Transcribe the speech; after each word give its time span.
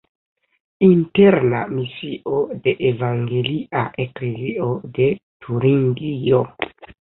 Interna 0.85 1.59
misio 1.73 2.39
de 2.65 2.73
Evangelia 2.93 3.85
eklezio 4.07 4.73
de 4.99 5.13
Turingio. 5.47 6.45